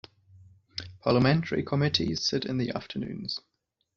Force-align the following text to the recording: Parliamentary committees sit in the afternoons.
Parliamentary 1.01 1.61
committees 1.61 2.23
sit 2.25 2.43
in 2.45 2.57
the 2.57 2.71
afternoons. 2.73 3.39